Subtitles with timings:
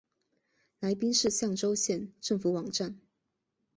[0.79, 2.99] 来宾市象州县政府网站